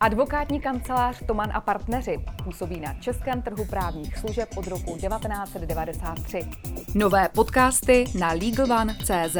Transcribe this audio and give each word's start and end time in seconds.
Advokátní 0.00 0.60
kancelář 0.60 1.26
Toman 1.26 1.50
a 1.54 1.60
partneři 1.60 2.24
působí 2.44 2.80
na 2.80 2.94
českém 2.94 3.42
trhu 3.42 3.64
právních 3.64 4.18
služeb 4.18 4.48
od 4.56 4.66
roku 4.66 4.96
1993. 4.96 6.40
Nové 6.94 7.28
podcasty 7.28 8.04
na 8.18 8.32
LegalOne.cz 8.32 9.36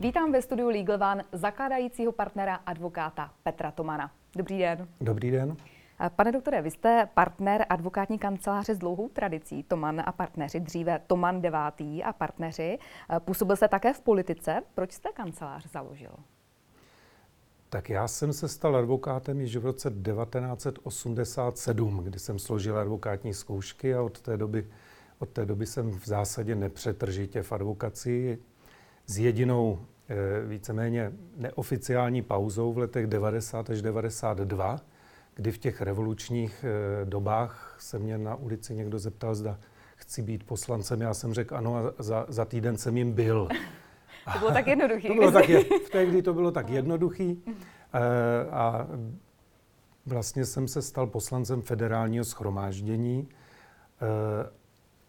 Vítám 0.00 0.32
ve 0.32 0.42
studiu 0.42 0.68
LegalOne 0.68 1.24
zakládajícího 1.32 2.12
partnera 2.12 2.54
advokáta 2.54 3.30
Petra 3.42 3.70
Tomana. 3.70 4.10
Dobrý 4.36 4.58
den. 4.58 4.88
Dobrý 5.00 5.30
den. 5.30 5.56
Pane 6.16 6.32
doktore, 6.32 6.62
vy 6.62 6.70
jste 6.70 7.08
partner 7.14 7.66
advokátní 7.68 8.18
kanceláře 8.18 8.74
s 8.74 8.78
dlouhou 8.78 9.08
tradicí 9.08 9.62
Toman 9.62 10.02
a 10.06 10.12
partneři, 10.12 10.60
dříve 10.60 11.00
Toman 11.06 11.42
9. 11.42 11.60
a 12.04 12.12
partneři. 12.18 12.78
Působil 13.18 13.56
jste 13.56 13.68
také 13.68 13.92
v 13.92 14.00
politice. 14.00 14.62
Proč 14.74 14.92
jste 14.92 15.08
kancelář 15.14 15.66
založil? 15.66 16.12
Tak 17.68 17.90
já 17.90 18.08
jsem 18.08 18.32
se 18.32 18.48
stal 18.48 18.76
advokátem 18.76 19.40
již 19.40 19.56
v 19.56 19.64
roce 19.64 19.90
1987, 19.90 22.00
kdy 22.04 22.18
jsem 22.18 22.38
složil 22.38 22.78
advokátní 22.78 23.34
zkoušky 23.34 23.94
a 23.94 24.02
od 24.02 24.20
té 24.20 24.36
doby, 24.36 24.66
od 25.18 25.28
té 25.28 25.46
doby 25.46 25.66
jsem 25.66 25.90
v 25.90 26.06
zásadě 26.06 26.54
nepřetržitě 26.54 27.42
v 27.42 27.52
advokacii 27.52 28.38
s 29.06 29.18
jedinou 29.18 29.78
e, 30.08 30.46
víceméně 30.46 31.12
neoficiální 31.36 32.22
pauzou 32.22 32.72
v 32.72 32.78
letech 32.78 33.06
90 33.06 33.70
až 33.70 33.82
92, 33.82 34.80
kdy 35.34 35.52
v 35.52 35.58
těch 35.58 35.82
revolučních 35.82 36.64
e, 36.64 37.04
dobách 37.04 37.76
se 37.78 37.98
mě 37.98 38.18
na 38.18 38.34
ulici 38.34 38.74
někdo 38.74 38.98
zeptal, 38.98 39.34
zda 39.34 39.58
chci 39.96 40.22
být 40.22 40.44
poslancem. 40.44 41.00
Já 41.00 41.14
jsem 41.14 41.34
řekl 41.34 41.56
ano 41.56 41.76
a 41.76 41.94
za, 41.98 42.26
za 42.28 42.44
týden 42.44 42.76
jsem 42.76 42.96
jim 42.96 43.12
byl. 43.12 43.48
To 44.32 44.38
bylo 44.38 44.50
tak 44.50 44.66
jednoduchý. 44.66 45.08
to 45.08 45.14
bylo 45.14 45.32
tak, 45.32 45.44
v 45.86 45.90
té 45.90 46.06
kdy 46.06 46.22
to 46.22 46.34
bylo 46.34 46.50
tak 46.50 46.68
jednoduchý. 46.68 47.42
E, 47.92 48.50
a 48.50 48.86
vlastně 50.06 50.44
jsem 50.44 50.68
se 50.68 50.82
stal 50.82 51.06
poslancem 51.06 51.62
federálního 51.62 52.24
schromáždění 52.24 53.28
e, 53.28 54.50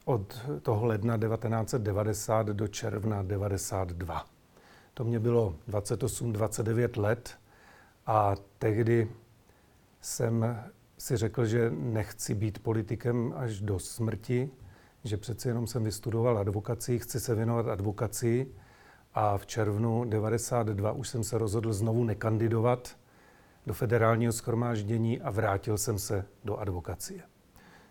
od 0.06 0.50
toho 0.62 0.86
ledna 0.86 1.18
1990 1.18 2.48
do 2.48 2.68
června 2.68 3.24
92. 3.24 4.26
To 4.94 5.04
mě 5.04 5.20
bylo 5.20 5.56
28-29 5.70 7.02
let 7.02 7.38
a 8.06 8.36
tehdy 8.60 9.12
jsem 10.02 10.58
si 10.98 11.18
řekl, 11.18 11.46
že 11.46 11.72
nechci 11.76 12.36
být 12.36 12.60
politikem 12.60 13.34
až 13.38 13.62
do 13.62 13.80
smrti, 13.80 14.50
že 15.04 15.18
přeci 15.18 15.48
jenom 15.48 15.68
jsem 15.68 15.84
vystudoval 15.84 16.38
advokaci, 16.38 17.00
chci 17.00 17.20
se 17.20 17.36
věnovat 17.36 17.68
advokacii 17.68 18.56
a 19.20 19.38
v 19.38 19.46
červnu 19.46 20.06
92 20.06 20.92
už 20.92 21.10
jsem 21.10 21.24
se 21.24 21.38
rozhodl 21.38 21.74
znovu 21.74 22.04
nekandidovat 22.04 22.98
do 23.68 23.74
federálního 23.74 24.34
schromáždění 24.34 25.22
a 25.22 25.32
vrátil 25.32 25.78
jsem 25.78 26.00
se 26.00 26.26
do 26.44 26.58
advokacie. 26.58 27.22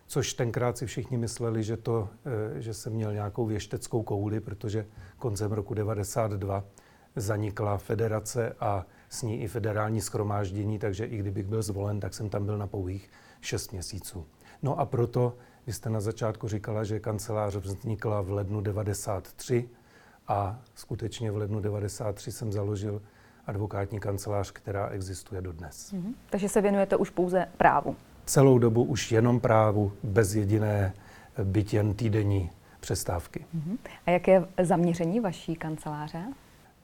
Což 0.07 0.33
tenkrát 0.33 0.77
si 0.77 0.85
všichni 0.85 1.17
mysleli, 1.17 1.63
že, 1.63 1.77
to, 1.77 2.09
eh, 2.57 2.61
že 2.61 2.73
jsem 2.73 2.93
měl 2.93 3.13
nějakou 3.13 3.45
věšteckou 3.45 4.03
kouli, 4.03 4.39
protože 4.39 4.85
koncem 5.17 5.51
roku 5.51 5.73
92 5.73 6.63
zanikla 7.15 7.77
federace 7.77 8.55
a 8.59 8.85
s 9.09 9.21
ní 9.21 9.41
i 9.41 9.47
federální 9.47 10.01
schromáždění, 10.01 10.79
takže 10.79 11.05
i 11.05 11.17
kdybych 11.17 11.45
byl 11.45 11.61
zvolen, 11.61 11.99
tak 11.99 12.13
jsem 12.13 12.29
tam 12.29 12.45
byl 12.45 12.57
na 12.57 12.67
pouhých 12.67 13.09
6 13.41 13.71
měsíců. 13.71 14.25
No 14.61 14.79
a 14.79 14.85
proto, 14.85 15.37
vy 15.65 15.73
jste 15.73 15.89
na 15.89 15.99
začátku 15.99 16.47
říkala, 16.47 16.83
že 16.83 16.99
kancelář 16.99 17.55
vznikla 17.55 18.21
v 18.21 18.31
lednu 18.31 18.61
93, 18.61 19.69
a 20.27 20.59
skutečně 20.75 21.31
v 21.31 21.37
lednu 21.37 21.59
93 21.59 22.31
jsem 22.31 22.51
založil 22.51 23.01
advokátní 23.47 23.99
kancelář, 23.99 24.51
která 24.51 24.87
existuje 24.87 25.41
dodnes. 25.41 25.93
Mm-hmm. 25.93 26.13
Takže 26.29 26.49
se 26.49 26.61
věnujete 26.61 26.95
už 26.95 27.09
pouze 27.09 27.47
právu? 27.57 27.95
Celou 28.25 28.59
dobu 28.59 28.83
už 28.83 29.11
jenom 29.11 29.39
právu, 29.39 29.91
bez 30.03 30.35
jediné 30.35 30.93
byt 31.43 31.73
jen 31.73 31.93
týdenní 31.93 32.49
přestávky. 32.79 33.45
Mm-hmm. 33.55 33.77
A 34.05 34.11
jaké 34.11 34.31
je 34.31 34.65
zaměření 34.65 35.19
vaší 35.19 35.55
kanceláře? 35.55 36.23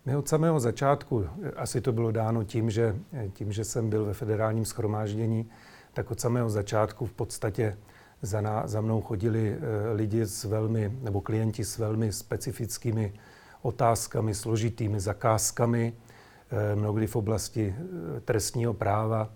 My 0.05 0.15
od 0.15 0.29
samého 0.29 0.59
začátku, 0.59 1.25
asi 1.55 1.81
to 1.81 1.91
bylo 1.91 2.11
dáno 2.11 2.43
tím, 2.43 2.69
že, 2.69 2.95
tím, 3.33 3.51
že 3.51 3.63
jsem 3.63 3.89
byl 3.89 4.05
ve 4.05 4.13
federálním 4.13 4.65
schromáždění, 4.65 5.49
tak 5.93 6.11
od 6.11 6.19
samého 6.19 6.49
začátku 6.49 7.05
v 7.05 7.13
podstatě 7.13 7.77
za, 8.23 8.41
ná, 8.41 8.67
za 8.67 8.81
mnou 8.81 9.01
chodili 9.01 9.51
e, 9.51 9.93
lidi 9.93 10.21
s 10.21 10.43
velmi, 10.43 10.97
nebo 11.01 11.21
klienti 11.21 11.63
s 11.63 11.77
velmi 11.77 12.11
specifickými 12.11 13.13
otázkami, 13.63 14.35
složitými 14.35 14.99
zakázkami, 14.99 15.93
eh, 15.93 16.75
mnohdy 16.75 17.07
v 17.07 17.15
oblasti 17.15 17.75
eh, 17.77 18.19
trestního 18.19 18.73
práva 18.73 19.29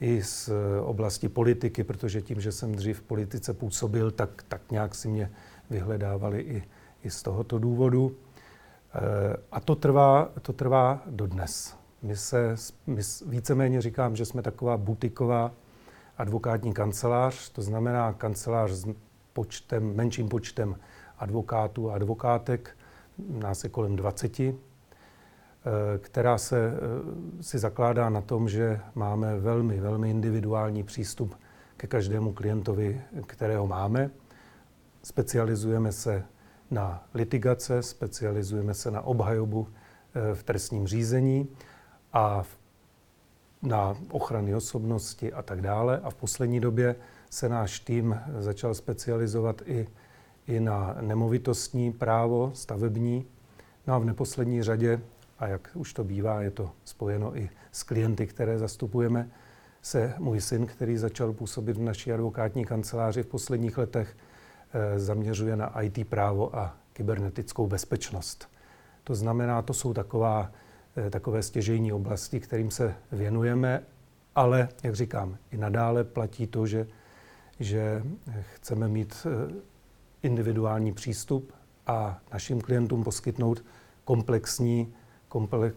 i 0.00 0.22
z 0.22 0.48
eh, 0.48 0.80
oblasti 0.80 1.28
politiky, 1.28 1.84
protože 1.84 2.22
tím, 2.22 2.40
že 2.40 2.52
jsem 2.52 2.74
dřív 2.74 2.98
v 2.98 3.02
politice 3.02 3.54
působil, 3.54 4.10
tak, 4.10 4.44
tak 4.48 4.70
nějak 4.70 4.94
si 4.94 5.08
mě 5.08 5.30
vyhledávali 5.70 6.40
i, 6.40 6.62
i 7.02 7.10
z 7.10 7.22
tohoto 7.22 7.58
důvodu. 7.58 8.16
A 9.52 9.60
to 9.60 9.74
trvá, 9.74 10.28
to 10.42 10.52
trvá 10.52 11.02
dodnes. 11.06 11.76
My 12.02 12.16
se, 12.16 12.56
my 12.86 13.02
víceméně 13.26 13.80
říkám, 13.80 14.16
že 14.16 14.24
jsme 14.24 14.42
taková 14.42 14.76
butiková 14.76 15.52
advokátní 16.22 16.72
kancelář, 16.72 17.50
to 17.50 17.62
znamená 17.62 18.12
kancelář 18.12 18.70
s 18.70 18.88
počtem, 19.32 19.96
menším 19.96 20.28
počtem 20.28 20.76
advokátů 21.18 21.90
a 21.90 21.94
advokátek, 21.94 22.76
nás 23.28 23.64
je 23.64 23.70
kolem 23.70 23.96
20, 23.96 24.40
eh, 24.40 24.54
která 25.98 26.38
se 26.38 26.72
eh, 26.72 27.42
si 27.42 27.58
zakládá 27.58 28.08
na 28.08 28.20
tom, 28.20 28.48
že 28.48 28.80
máme 28.94 29.38
velmi, 29.38 29.80
velmi 29.80 30.10
individuální 30.10 30.82
přístup 30.82 31.34
ke 31.76 31.86
každému 31.86 32.32
klientovi, 32.32 33.00
kterého 33.26 33.66
máme. 33.66 34.10
Specializujeme 35.02 35.92
se 35.92 36.24
na 36.70 37.04
litigace, 37.14 37.82
specializujeme 37.82 38.74
se 38.74 38.90
na 38.90 39.00
obhajobu 39.00 39.68
eh, 39.68 40.34
v 40.34 40.42
trestním 40.42 40.86
řízení 40.86 41.48
a 42.12 42.42
na 43.62 43.96
ochrany 44.10 44.54
osobnosti 44.54 45.32
a 45.32 45.42
tak 45.42 45.60
dále. 45.60 46.00
A 46.02 46.10
v 46.10 46.14
poslední 46.14 46.60
době 46.60 46.96
se 47.30 47.48
náš 47.48 47.80
tým 47.80 48.20
začal 48.38 48.74
specializovat 48.74 49.62
i 49.64 49.88
i 50.46 50.60
na 50.60 50.96
nemovitostní 51.00 51.92
právo 51.92 52.50
stavební. 52.54 53.26
No 53.86 53.94
a 53.94 53.98
v 53.98 54.04
neposlední 54.04 54.62
řadě, 54.62 55.00
a 55.38 55.46
jak 55.46 55.70
už 55.74 55.92
to 55.92 56.04
bývá, 56.04 56.42
je 56.42 56.50
to 56.50 56.70
spojeno 56.84 57.36
i 57.36 57.50
s 57.72 57.82
klienty, 57.82 58.26
které 58.26 58.58
zastupujeme, 58.58 59.30
se 59.82 60.14
můj 60.18 60.40
syn, 60.40 60.66
který 60.66 60.96
začal 60.96 61.32
působit 61.32 61.76
v 61.76 61.80
naší 61.80 62.12
advokátní 62.12 62.64
kanceláři 62.64 63.22
v 63.22 63.26
posledních 63.26 63.78
letech, 63.78 64.16
eh, 64.72 64.98
zaměřuje 64.98 65.56
na 65.56 65.80
IT 65.82 66.04
právo 66.04 66.56
a 66.56 66.76
kybernetickou 66.92 67.66
bezpečnost. 67.66 68.48
To 69.04 69.14
znamená, 69.14 69.62
to 69.62 69.74
jsou 69.74 69.94
taková, 69.94 70.52
takové 71.10 71.42
stěžejní 71.42 71.92
oblasti, 71.92 72.40
kterým 72.40 72.70
se 72.70 72.94
věnujeme, 73.12 73.82
ale, 74.34 74.68
jak 74.82 74.94
říkám, 74.94 75.36
i 75.50 75.56
nadále 75.56 76.04
platí 76.04 76.46
to, 76.46 76.66
že, 76.66 76.86
že 77.60 78.02
chceme 78.54 78.88
mít 78.88 79.26
eh, 79.26 79.54
individuální 80.22 80.92
přístup 80.92 81.52
a 81.86 82.20
našim 82.32 82.60
klientům 82.60 83.04
poskytnout 83.04 83.64
komplexní, 84.04 84.94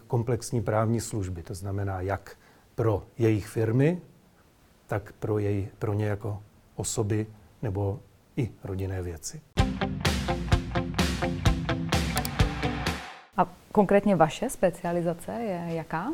komplexní 0.07 0.61
právní 0.61 1.01
služby. 1.01 1.43
To 1.43 1.55
znamená 1.55 2.01
jak 2.01 2.37
pro 2.75 3.03
jejich 3.17 3.47
firmy, 3.47 4.01
tak 4.87 5.13
pro, 5.19 5.39
jej, 5.39 5.67
pro 5.79 5.93
ně 5.93 6.05
jako 6.05 6.43
osoby 6.75 7.27
nebo 7.61 7.99
i 8.37 8.51
rodinné 8.63 9.01
věci. 9.01 9.41
A 13.37 13.47
konkrétně 13.71 14.15
vaše 14.15 14.49
specializace 14.49 15.31
je 15.31 15.75
jaká? 15.75 16.11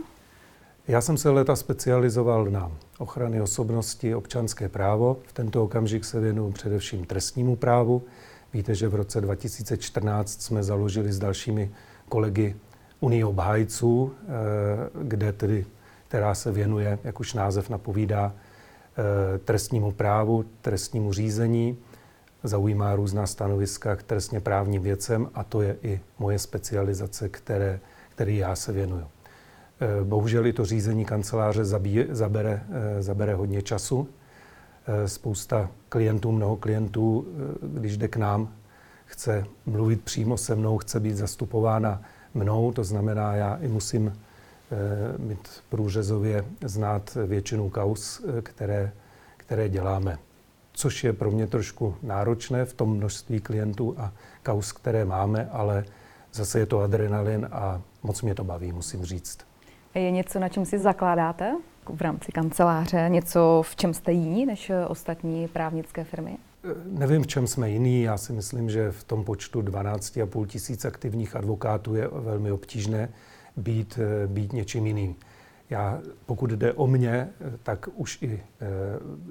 Já 0.88 1.02
jsem 1.02 1.18
se 1.18 1.30
leta 1.30 1.56
specializoval 1.56 2.46
na 2.46 2.72
ochrany 2.98 3.42
osobnosti, 3.42 4.16
občanské 4.16 4.70
právo. 4.70 5.18
V 5.28 5.34
tento 5.34 5.64
okamžik 5.64 6.06
se 6.06 6.20
věnuju 6.20 6.52
především 6.52 7.06
trestnímu 7.06 7.56
právu. 7.56 8.04
Víte, 8.54 8.76
že 8.76 8.88
v 8.88 8.96
roce 8.96 9.22
2014 9.22 10.42
jsme 10.42 10.64
založili 10.64 11.12
s 11.12 11.20
dalšími 11.20 11.72
kolegy 12.10 12.56
Unii 13.00 13.24
obhájců, 13.24 14.14
eh, 14.22 14.28
kde 15.04 15.34
tedy, 15.34 15.66
která 16.08 16.36
se 16.36 16.52
věnuje, 16.52 17.00
jak 17.04 17.20
už 17.20 17.34
název 17.34 17.70
napovídá, 17.70 18.34
eh, 18.36 19.38
trestnímu 19.38 19.92
právu, 19.92 20.46
trestnímu 20.62 21.14
řízení, 21.14 21.78
zaujímá 22.44 22.96
různá 22.96 23.28
stanoviska 23.28 23.96
k 23.96 24.04
trestně 24.04 24.40
právním 24.40 24.82
věcem 24.82 25.30
a 25.34 25.44
to 25.44 25.62
je 25.62 25.78
i 25.82 26.00
moje 26.20 26.40
specializace, 26.40 27.30
které, 27.30 27.80
který 28.10 28.38
já 28.38 28.56
se 28.56 28.72
věnuju. 28.72 29.04
Eh, 29.04 30.04
bohužel 30.04 30.46
i 30.48 30.54
to 30.54 30.66
řízení 30.66 31.06
kanceláře 31.06 31.66
zabíje, 31.66 32.08
zabere, 32.10 32.64
zabere 33.00 33.34
hodně 33.34 33.62
času, 33.62 34.08
Eh, 34.88 35.08
spousta 35.08 35.70
klientů, 35.90 36.32
mnoho 36.32 36.58
klientů, 36.58 37.26
eh, 37.28 37.80
když 37.80 37.98
jde 37.98 38.08
k 38.08 38.18
nám, 38.18 38.54
chce 39.06 39.46
mluvit 39.66 40.02
přímo 40.02 40.38
se 40.38 40.56
mnou, 40.56 40.78
chce 40.78 41.00
být 41.00 41.14
zastupována 41.14 42.02
mnou, 42.34 42.72
to 42.72 42.84
znamená, 42.84 43.36
já 43.36 43.56
i 43.56 43.68
musím 43.68 44.18
mít 45.18 45.50
průřezově 45.70 46.46
znát 46.66 47.18
většinu 47.26 47.70
kaus, 47.70 48.26
které, 48.44 48.92
které 49.38 49.70
děláme. 49.70 50.18
Což 50.74 51.04
je 51.04 51.14
pro 51.14 51.32
mě 51.32 51.48
trošku 51.48 51.96
náročné 52.04 52.66
v 52.66 52.74
tom 52.74 52.98
množství 52.98 53.40
klientů 53.40 53.96
a 53.98 54.14
kaus, 54.44 54.72
které 54.72 55.06
máme, 55.06 55.50
ale 55.52 55.86
zase 56.34 56.60
je 56.60 56.66
to 56.66 56.80
adrenalin 56.80 57.48
a 57.52 57.82
moc 58.04 58.22
mě 58.22 58.36
to 58.36 58.44
baví, 58.44 58.72
musím 58.72 59.06
říct. 59.06 59.38
Je 59.96 60.12
něco, 60.12 60.40
na 60.40 60.50
čem 60.50 60.66
si 60.66 60.80
zakládáte 60.80 61.56
v 61.96 62.02
rámci 62.02 62.32
kanceláře? 62.32 63.06
Něco, 63.10 63.62
v 63.66 63.76
čem 63.76 63.94
jste 63.94 64.12
jiní 64.12 64.46
než 64.46 64.72
ostatní 64.88 65.48
právnické 65.48 66.04
firmy? 66.04 66.38
Nevím, 66.86 67.24
v 67.24 67.28
čem 67.28 67.48
jsme 67.48 67.70
jiný. 67.70 68.02
Já 68.02 68.18
si 68.18 68.34
myslím, 68.34 68.70
že 68.70 68.92
v 68.92 69.04
tom 69.04 69.24
počtu 69.24 69.62
12,5 69.62 70.46
tisíc 70.46 70.86
aktivních 70.86 71.36
advokátů 71.36 71.96
je 71.96 72.08
velmi 72.12 72.52
obtížné 72.52 73.10
být, 73.58 74.00
být 74.28 74.54
něčím 74.54 74.88
jiným. 74.88 75.16
Já, 75.72 76.02
pokud 76.26 76.50
jde 76.50 76.74
o 76.74 76.88
mě, 76.88 77.30
tak 77.64 77.90
už 77.96 78.22
i 78.22 78.34
eh, 78.34 78.68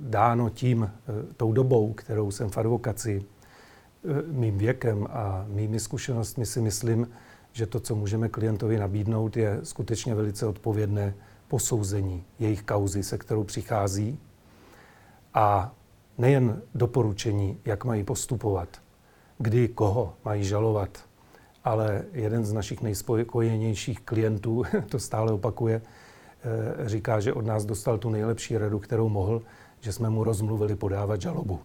dáno 0.01 0.51
tím, 0.51 0.91
eh, 0.91 1.35
tou 1.37 1.53
dobou, 1.53 1.93
kterou 1.93 2.31
jsem 2.31 2.51
v 2.51 2.59
advokaci, 2.59 3.25
eh, 3.25 4.23
mým 4.27 4.59
věkem 4.59 5.07
a 5.11 5.45
mými 5.49 5.81
zkušenostmi 5.81 6.47
si 6.47 6.61
myslím, 6.61 7.11
že 7.53 7.67
to, 7.67 7.81
co 7.81 7.95
můžeme 7.95 8.29
klientovi 8.29 8.79
nabídnout, 8.79 9.37
je 9.37 9.61
skutečně 9.63 10.15
velice 10.15 10.47
odpovědné 10.47 11.15
posouzení 11.49 12.25
jejich 12.39 12.63
kauzy, 12.63 13.03
se 13.03 13.19
kterou 13.19 13.45
přichází 13.45 14.19
a 15.35 15.75
nejen 16.19 16.63
doporučení, 16.75 17.59
jak 17.65 17.85
mají 17.85 18.05
postupovat, 18.05 18.69
kdy 19.39 19.69
koho 19.69 20.15
mají 20.25 20.45
žalovat, 20.45 21.05
ale 21.65 22.05
jeden 22.13 22.45
z 22.45 22.53
našich 22.53 22.83
nejspokojenějších 22.83 24.01
klientů, 24.01 24.63
to 24.89 24.99
stále 24.99 25.33
opakuje, 25.33 25.83
říká, 26.87 27.21
že 27.21 27.33
od 27.33 27.47
nás 27.47 27.65
dostal 27.65 27.99
tu 27.99 28.11
nejlepší 28.11 28.59
radu, 28.59 28.79
kterou 28.79 29.09
mohl, 29.09 29.43
že 29.81 29.93
jsme 29.93 30.11
mu 30.11 30.25
rozmluvili 30.25 30.77
podávat 30.77 31.21
žalobu. 31.21 31.61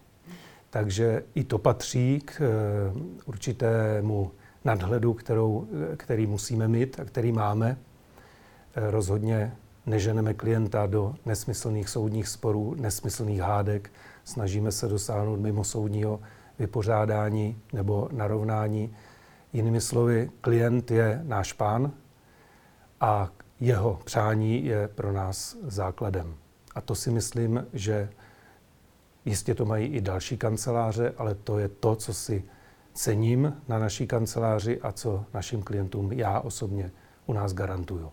Takže 0.70 1.22
i 1.34 1.44
to 1.44 1.58
patří 1.58 2.20
k 2.24 2.40
eh, 2.40 2.46
určitému 3.26 4.30
nadhledu, 4.64 5.14
kterou, 5.14 5.68
který 5.96 6.26
musíme 6.26 6.68
mít 6.68 7.00
a 7.00 7.04
který 7.04 7.32
máme. 7.32 7.78
Eh, 8.76 8.90
rozhodně 8.90 9.52
neženeme 9.86 10.34
klienta 10.34 10.86
do 10.86 11.14
nesmyslných 11.26 11.88
soudních 11.88 12.28
sporů, 12.28 12.74
nesmyslných 12.74 13.40
hádek. 13.40 13.90
Snažíme 14.24 14.72
se 14.72 14.88
dosáhnout 14.88 15.40
mimo 15.40 15.64
soudního 15.64 16.20
vypořádání 16.58 17.58
nebo 17.72 18.08
narovnání. 18.12 18.96
Jinými 19.52 19.80
slovy, 19.80 20.30
klient 20.40 20.90
je 20.90 21.20
náš 21.24 21.52
pán 21.52 21.92
a 23.00 23.30
jeho 23.60 24.00
přání 24.04 24.64
je 24.64 24.88
pro 24.88 25.12
nás 25.12 25.56
základem. 25.62 26.34
A 26.74 26.80
to 26.80 26.94
si 26.94 27.10
myslím, 27.10 27.66
že 27.72 28.08
jistě 29.24 29.54
to 29.54 29.64
mají 29.64 29.86
i 29.86 30.00
další 30.00 30.36
kanceláře, 30.36 31.12
ale 31.18 31.34
to 31.34 31.58
je 31.58 31.68
to, 31.68 31.96
co 31.96 32.14
si 32.14 32.44
cením 32.94 33.54
na 33.68 33.78
naší 33.78 34.06
kanceláři 34.06 34.80
a 34.80 34.92
co 34.92 35.24
našim 35.34 35.62
klientům 35.62 36.12
já 36.12 36.40
osobně 36.40 36.90
u 37.26 37.32
nás 37.32 37.52
garantuju. 37.52 38.12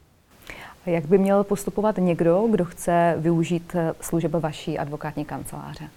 Jak 0.86 1.06
by 1.06 1.18
měl 1.18 1.44
postupovat 1.44 1.98
někdo, 1.98 2.48
kdo 2.52 2.66
chce 2.66 3.16
využít 3.18 3.76
eh, 3.76 3.94
služeb 4.02 4.32
vaší 4.32 4.80
advokátní 4.80 5.26
kanceláře? 5.26 5.90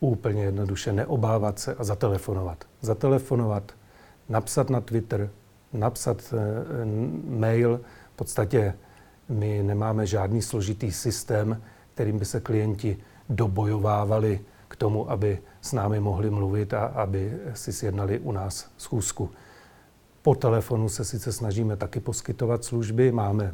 Úplně 0.00 0.44
jednoduše 0.44 0.92
neobávat 0.92 1.58
se 1.58 1.74
a 1.74 1.84
zatelefonovat. 1.84 2.64
Zatelefonovat, 2.80 3.72
napsat 4.28 4.70
na 4.70 4.80
Twitter, 4.80 5.30
napsat 5.72 6.34
e, 6.36 6.84
mail. 7.28 7.80
V 8.12 8.16
podstatě 8.16 8.74
my 9.28 9.62
nemáme 9.62 10.06
žádný 10.06 10.42
složitý 10.42 10.92
systém, 10.92 11.62
kterým 11.94 12.18
by 12.18 12.24
se 12.24 12.40
klienti 12.40 12.96
dobojovávali 13.28 14.40
k 14.68 14.76
tomu, 14.76 15.10
aby 15.10 15.38
s 15.60 15.72
námi 15.72 16.00
mohli 16.00 16.30
mluvit 16.30 16.74
a 16.74 16.84
aby 16.84 17.32
si 17.54 17.72
sjednali 17.72 18.18
u 18.18 18.32
nás 18.32 18.70
schůzku. 18.76 19.30
Po 20.22 20.34
telefonu 20.34 20.88
se 20.88 21.04
sice 21.04 21.32
snažíme 21.32 21.76
taky 21.76 22.00
poskytovat 22.00 22.64
služby, 22.64 23.12
máme 23.12 23.52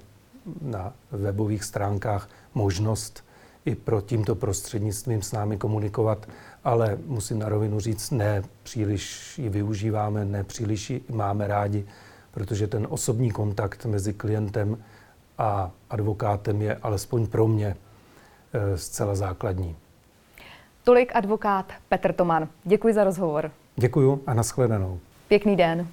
na 0.62 0.92
webových 1.10 1.64
stránkách 1.64 2.28
možnost 2.54 3.24
i 3.64 3.74
pro 3.74 4.00
tímto 4.00 4.34
prostřednictvím 4.34 5.22
s 5.22 5.32
námi 5.32 5.56
komunikovat, 5.56 6.28
ale 6.64 6.98
musím 7.06 7.38
na 7.38 7.48
rovinu 7.48 7.80
říct, 7.80 8.10
ne 8.10 8.42
příliš 8.62 9.38
ji 9.38 9.48
využíváme, 9.48 10.24
ne 10.24 10.44
příliš 10.44 10.90
ji 10.90 11.00
máme 11.10 11.46
rádi, 11.46 11.86
protože 12.30 12.66
ten 12.66 12.86
osobní 12.90 13.30
kontakt 13.30 13.86
mezi 13.86 14.12
klientem 14.12 14.84
a 15.38 15.70
advokátem 15.90 16.62
je 16.62 16.76
alespoň 16.76 17.26
pro 17.26 17.46
mě 17.48 17.76
eh, 18.52 18.78
zcela 18.78 19.14
základní. 19.14 19.76
Tolik 20.84 21.16
advokát 21.16 21.72
Petr 21.88 22.12
Toman. 22.12 22.48
Děkuji 22.64 22.94
za 22.94 23.04
rozhovor. 23.04 23.50
Děkuji 23.76 24.22
a 24.26 24.34
nashledanou. 24.34 24.98
Pěkný 25.28 25.56
den. 25.56 25.88